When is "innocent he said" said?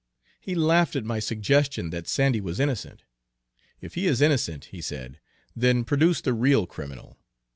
4.19-5.19